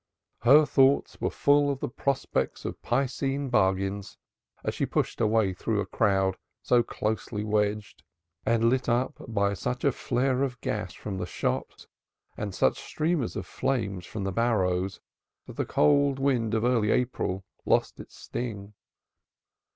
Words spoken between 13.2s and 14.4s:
of flame from the